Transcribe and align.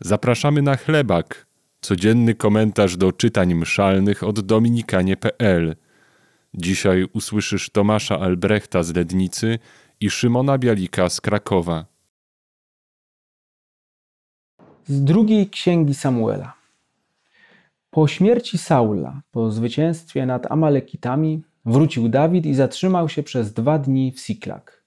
Zapraszamy 0.00 0.62
na 0.62 0.76
chlebak, 0.76 1.46
codzienny 1.80 2.34
komentarz 2.34 2.96
do 2.96 3.12
czytań 3.12 3.54
mszalnych 3.54 4.22
od 4.22 4.40
dominikanie.pl. 4.40 5.76
Dzisiaj 6.54 7.06
usłyszysz 7.12 7.70
Tomasza 7.70 8.18
Albrechta 8.20 8.82
z 8.82 8.94
Lednicy 8.94 9.58
i 10.00 10.10
Szymona 10.10 10.58
Bialika 10.58 11.08
z 11.08 11.20
Krakowa. 11.20 11.86
Z 14.86 15.04
drugiej 15.04 15.50
księgi 15.50 15.94
Samuela. 15.94 16.54
Po 17.90 18.08
śmierci 18.08 18.58
Saula, 18.58 19.22
po 19.30 19.50
zwycięstwie 19.50 20.26
nad 20.26 20.52
Amalekitami, 20.52 21.42
wrócił 21.64 22.08
Dawid 22.08 22.46
i 22.46 22.54
zatrzymał 22.54 23.08
się 23.08 23.22
przez 23.22 23.52
dwa 23.52 23.78
dni 23.78 24.12
w 24.12 24.20
Siklak. 24.20 24.84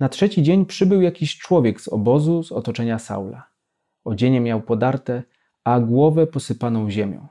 Na 0.00 0.08
trzeci 0.08 0.42
dzień 0.42 0.66
przybył 0.66 1.02
jakiś 1.02 1.38
człowiek 1.38 1.80
z 1.80 1.88
obozu 1.88 2.42
z 2.42 2.52
otoczenia 2.52 2.98
Saula. 2.98 3.49
Odzienie 4.10 4.40
miał 4.40 4.62
podarte, 4.62 5.22
a 5.64 5.80
głowę 5.80 6.26
posypaną 6.26 6.90
ziemią. 6.90 7.28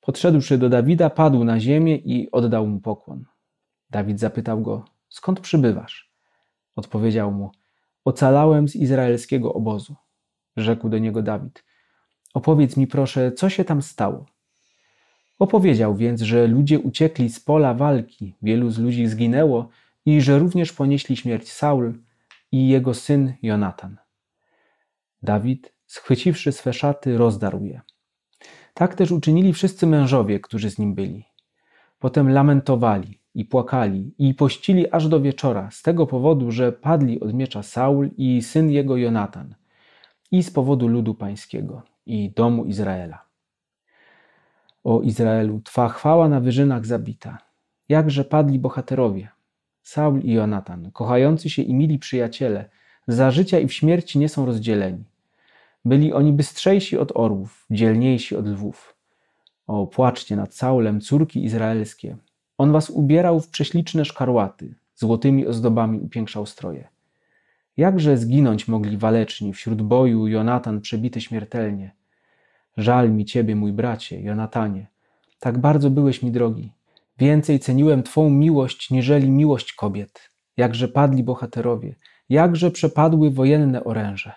Podszedłszy 0.00 0.58
do 0.58 0.68
Dawida, 0.68 1.10
padł 1.10 1.44
na 1.44 1.60
ziemię 1.60 1.96
i 1.96 2.30
oddał 2.30 2.66
mu 2.66 2.80
pokłon. 2.80 3.24
Dawid 3.90 4.20
zapytał 4.20 4.62
go: 4.62 4.84
Skąd 5.08 5.40
przybywasz? 5.40 6.12
Odpowiedział 6.76 7.32
mu: 7.32 7.50
Ocalałem 8.04 8.68
z 8.68 8.76
izraelskiego 8.76 9.54
obozu. 9.54 9.94
Rzekł 10.56 10.88
do 10.88 10.98
niego 10.98 11.22
Dawid: 11.22 11.64
Opowiedz 12.34 12.76
mi 12.76 12.86
proszę, 12.86 13.32
co 13.32 13.50
się 13.50 13.64
tam 13.64 13.82
stało. 13.82 14.26
Opowiedział 15.38 15.96
więc, 15.96 16.20
że 16.20 16.46
ludzie 16.46 16.78
uciekli 16.78 17.30
z 17.30 17.40
pola 17.40 17.74
walki, 17.74 18.34
wielu 18.42 18.70
z 18.70 18.78
ludzi 18.78 19.06
zginęło 19.06 19.68
i 20.06 20.20
że 20.20 20.38
również 20.38 20.72
ponieśli 20.72 21.16
śmierć 21.16 21.52
Saul 21.52 21.94
i 22.52 22.68
jego 22.68 22.94
syn 22.94 23.34
Jonatan. 23.42 24.07
Dawid, 25.22 25.72
schwyciwszy 25.86 26.52
swe 26.52 26.72
szaty, 26.72 27.18
rozdarł 27.18 27.64
je. 27.64 27.80
Tak 28.74 28.94
też 28.94 29.12
uczynili 29.12 29.52
wszyscy 29.52 29.86
mężowie, 29.86 30.40
którzy 30.40 30.70
z 30.70 30.78
nim 30.78 30.94
byli. 30.94 31.24
Potem 31.98 32.30
lamentowali 32.30 33.20
i 33.34 33.44
płakali 33.44 34.14
i 34.18 34.34
pościli 34.34 34.90
aż 34.90 35.08
do 35.08 35.20
wieczora 35.20 35.70
z 35.70 35.82
tego 35.82 36.06
powodu, 36.06 36.50
że 36.50 36.72
padli 36.72 37.20
od 37.20 37.34
miecza 37.34 37.62
Saul 37.62 38.10
i 38.16 38.42
syn 38.42 38.70
jego 38.70 38.96
Jonatan 38.96 39.54
i 40.30 40.42
z 40.42 40.50
powodu 40.50 40.88
ludu 40.88 41.14
pańskiego 41.14 41.82
i 42.06 42.30
domu 42.30 42.64
Izraela. 42.64 43.24
O 44.84 45.00
Izraelu, 45.02 45.60
Twa 45.60 45.88
chwała 45.88 46.28
na 46.28 46.40
wyżynach 46.40 46.86
zabita. 46.86 47.38
Jakże 47.88 48.24
padli 48.24 48.58
bohaterowie. 48.58 49.28
Saul 49.82 50.20
i 50.20 50.32
Jonatan, 50.32 50.90
kochający 50.92 51.50
się 51.50 51.62
i 51.62 51.74
mili 51.74 51.98
przyjaciele, 51.98 52.70
za 53.08 53.30
życia 53.30 53.58
i 53.58 53.68
w 53.68 53.72
śmierci 53.72 54.18
nie 54.18 54.28
są 54.28 54.46
rozdzieleni. 54.46 55.04
Byli 55.84 56.12
oni 56.12 56.32
bystrzejsi 56.32 56.98
od 56.98 57.12
orłów, 57.14 57.66
dzielniejsi 57.70 58.36
od 58.36 58.46
lwów. 58.46 58.94
O, 59.66 59.86
płaczcie 59.86 60.36
nad 60.36 60.54
Saulem, 60.54 61.00
córki 61.00 61.44
izraelskie. 61.44 62.16
On 62.58 62.72
was 62.72 62.90
ubierał 62.90 63.40
w 63.40 63.48
prześliczne 63.48 64.04
szkarłaty, 64.04 64.74
złotymi 64.94 65.46
ozdobami 65.46 66.00
upiększał 66.00 66.46
stroje. 66.46 66.88
Jakże 67.76 68.18
zginąć 68.18 68.68
mogli 68.68 68.96
waleczni 68.96 69.52
wśród 69.52 69.82
boju 69.82 70.26
Jonatan 70.26 70.80
przebity 70.80 71.20
śmiertelnie. 71.20 71.94
Żal 72.76 73.12
mi 73.12 73.24
ciebie, 73.24 73.56
mój 73.56 73.72
bracie, 73.72 74.20
Jonatanie. 74.20 74.86
Tak 75.40 75.58
bardzo 75.58 75.90
byłeś 75.90 76.22
mi 76.22 76.30
drogi. 76.30 76.72
Więcej 77.18 77.58
ceniłem 77.58 78.02
twą 78.02 78.30
miłość, 78.30 78.90
niżeli 78.90 79.30
miłość 79.30 79.72
kobiet. 79.72 80.30
Jakże 80.56 80.88
padli 80.88 81.22
bohaterowie, 81.22 81.94
jakże 82.28 82.70
przepadły 82.70 83.30
wojenne 83.30 83.84
oręże. 83.84 84.32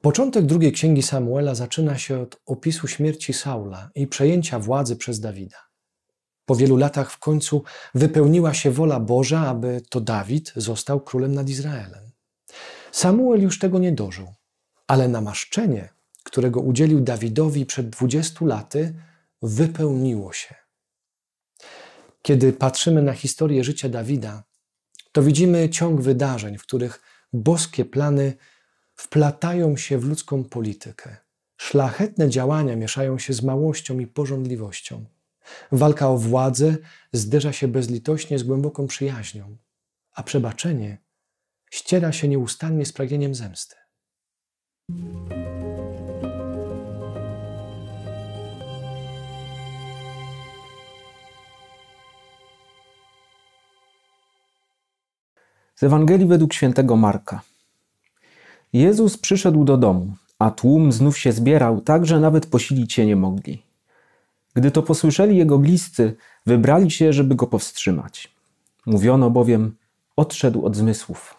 Początek 0.00 0.46
drugiej 0.46 0.72
księgi 0.72 1.02
Samuela 1.02 1.54
zaczyna 1.54 1.98
się 1.98 2.20
od 2.20 2.40
opisu 2.46 2.88
śmierci 2.88 3.32
Saula 3.32 3.90
i 3.94 4.06
przejęcia 4.06 4.58
władzy 4.58 4.96
przez 4.96 5.20
Dawida. 5.20 5.68
Po 6.44 6.56
wielu 6.56 6.76
latach 6.76 7.10
w 7.10 7.18
końcu 7.18 7.62
wypełniła 7.94 8.54
się 8.54 8.70
wola 8.70 9.00
Boża, 9.00 9.40
aby 9.40 9.80
to 9.90 10.00
Dawid 10.00 10.52
został 10.56 11.00
królem 11.00 11.34
nad 11.34 11.48
Izraelem. 11.48 12.10
Samuel 12.92 13.42
już 13.42 13.58
tego 13.58 13.78
nie 13.78 13.92
dożył, 13.92 14.34
ale 14.86 15.08
namaszczenie, 15.08 15.88
którego 16.24 16.60
udzielił 16.60 17.00
Dawidowi 17.00 17.66
przed 17.66 17.90
dwudziestu 17.90 18.46
laty, 18.46 18.94
wypełniło 19.42 20.32
się. 20.32 20.54
Kiedy 22.22 22.52
patrzymy 22.52 23.02
na 23.02 23.12
historię 23.12 23.64
życia 23.64 23.88
Dawida, 23.88 24.44
to 25.12 25.22
widzimy 25.22 25.70
ciąg 25.70 26.00
wydarzeń, 26.00 26.58
w 26.58 26.62
których 26.62 27.00
boskie 27.32 27.84
plany 27.84 28.36
wplatają 28.94 29.76
się 29.76 29.98
w 29.98 30.04
ludzką 30.04 30.44
politykę. 30.44 31.16
Szlachetne 31.56 32.30
działania 32.30 32.76
mieszają 32.76 33.18
się 33.18 33.32
z 33.32 33.42
małością 33.42 33.98
i 33.98 34.06
porządliwością. 34.06 35.04
Walka 35.72 36.08
o 36.08 36.18
władzę 36.18 36.76
zderza 37.12 37.52
się 37.52 37.68
bezlitośnie 37.68 38.38
z 38.38 38.42
głęboką 38.42 38.86
przyjaźnią, 38.86 39.56
a 40.12 40.22
przebaczenie 40.22 40.98
ściera 41.70 42.12
się 42.12 42.28
nieustannie 42.28 42.86
z 42.86 42.92
pragnieniem 42.92 43.34
zemsty. 43.34 43.76
Z 55.78 55.82
Ewangelii 55.82 56.26
według 56.26 56.52
świętego 56.52 56.96
Marka. 56.96 57.40
Jezus 58.72 59.18
przyszedł 59.18 59.64
do 59.64 59.76
domu, 59.76 60.14
a 60.38 60.50
tłum 60.50 60.92
znów 60.92 61.18
się 61.18 61.32
zbierał, 61.32 61.80
tak 61.80 62.06
że 62.06 62.20
nawet 62.20 62.46
posilić 62.46 62.92
się 62.92 63.06
nie 63.06 63.16
mogli. 63.16 63.62
Gdy 64.54 64.70
to 64.70 64.82
posłyszeli 64.82 65.36
jego 65.36 65.58
bliscy, 65.58 66.16
wybrali 66.46 66.90
się, 66.90 67.12
żeby 67.12 67.34
go 67.34 67.46
powstrzymać. 67.46 68.34
Mówiono 68.86 69.30
bowiem, 69.30 69.76
odszedł 70.16 70.66
od 70.66 70.76
zmysłów. 70.76 71.34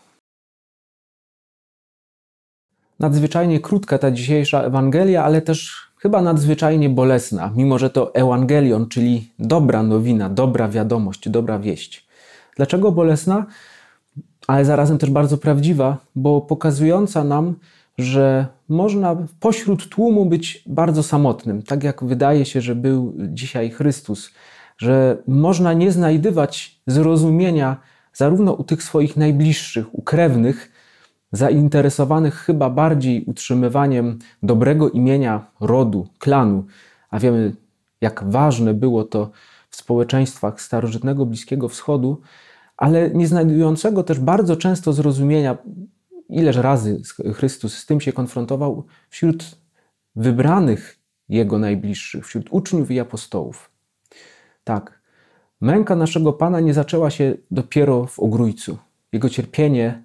Nadzwyczajnie 2.99 3.59
krótka 3.59 3.97
ta 3.97 4.11
dzisiejsza 4.11 4.61
Ewangelia, 4.61 5.23
ale 5.23 5.41
też 5.41 5.89
chyba 5.97 6.21
nadzwyczajnie 6.21 6.89
bolesna, 6.89 7.53
mimo 7.55 7.79
że 7.79 7.89
to 7.89 8.15
Ewangelion, 8.15 8.89
czyli 8.89 9.31
dobra 9.39 9.83
nowina, 9.83 10.29
dobra 10.29 10.69
wiadomość, 10.69 11.29
dobra 11.29 11.59
wieść. 11.59 12.07
Dlaczego 12.55 12.91
bolesna? 12.91 13.45
Ale 14.49 14.65
zarazem 14.65 14.97
też 14.97 15.09
bardzo 15.09 15.37
prawdziwa, 15.37 15.97
bo 16.15 16.41
pokazująca 16.41 17.23
nam, 17.23 17.55
że 17.97 18.47
można 18.69 19.17
pośród 19.39 19.89
tłumu 19.89 20.25
być 20.25 20.63
bardzo 20.65 21.03
samotnym, 21.03 21.63
tak 21.63 21.83
jak 21.83 22.03
wydaje 22.03 22.45
się, 22.45 22.61
że 22.61 22.75
był 22.75 23.13
dzisiaj 23.17 23.69
Chrystus, 23.69 24.31
że 24.77 25.17
można 25.27 25.73
nie 25.73 25.91
znajdywać 25.91 26.81
zrozumienia 26.87 27.77
zarówno 28.13 28.53
u 28.53 28.63
tych 28.63 28.83
swoich 28.83 29.17
najbliższych, 29.17 29.95
u 29.95 30.01
krewnych, 30.01 30.71
zainteresowanych 31.31 32.35
chyba 32.35 32.69
bardziej 32.69 33.25
utrzymywaniem 33.25 34.19
dobrego 34.43 34.89
imienia 34.89 35.45
rodu, 35.59 36.07
klanu, 36.19 36.65
a 37.09 37.19
wiemy, 37.19 37.55
jak 38.01 38.23
ważne 38.23 38.73
było 38.73 39.03
to 39.03 39.31
w 39.69 39.75
społeczeństwach 39.75 40.61
starożytnego 40.61 41.25
Bliskiego 41.25 41.69
Wschodu, 41.69 42.21
ale 42.79 43.09
nie 43.09 43.27
znajdującego 43.27 44.03
też 44.03 44.19
bardzo 44.19 44.55
często 44.55 44.93
zrozumienia, 44.93 45.57
ileż 46.29 46.55
razy 46.55 47.01
Chrystus 47.33 47.77
z 47.77 47.85
tym 47.85 48.01
się 48.01 48.13
konfrontował 48.13 48.85
wśród 49.09 49.57
wybranych 50.15 50.99
Jego 51.29 51.59
najbliższych, 51.59 52.27
wśród 52.27 52.47
uczniów 52.51 52.91
i 52.91 52.99
apostołów. 52.99 53.71
Tak, 54.63 55.01
męka 55.61 55.95
naszego 55.95 56.33
Pana 56.33 56.59
nie 56.59 56.73
zaczęła 56.73 57.09
się 57.09 57.33
dopiero 57.51 58.05
w 58.05 58.19
ogrójcu. 58.19 58.77
Jego 59.11 59.29
cierpienie 59.29 60.03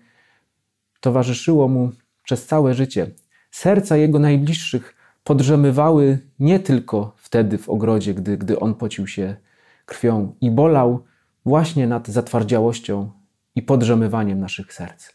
towarzyszyło 1.01 1.69
mu 1.69 1.91
przez 2.23 2.47
całe 2.47 2.75
życie. 2.75 3.11
Serca 3.51 3.97
Jego 3.97 4.19
najbliższych 4.19 4.95
podrzemywały 5.25 6.19
nie 6.39 6.61
tylko 6.61 7.13
wtedy 7.17 7.59
w 7.59 7.69
ogrodzie, 7.69 8.15
gdy, 8.15 8.39
gdy 8.39 8.61
On 8.61 8.75
pocił 8.75 9.07
się 9.07 9.37
krwią 9.87 10.35
i 10.41 10.51
bolał, 10.51 11.05
właśnie 11.45 11.87
nad 11.87 12.09
zatwardziałością 12.09 13.11
i 13.55 13.63
podrzemywaniem 13.63 14.41
naszych 14.41 14.73
serc. 14.73 15.11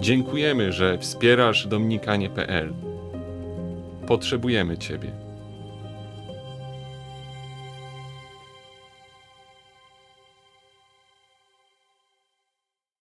Dziękujemy, 0.00 0.72
że 0.72 0.98
wspierasz 0.98 1.66
dominikanie.pl. 1.66 2.74
Potrzebujemy 4.06 4.78
Ciebie. 4.78 5.31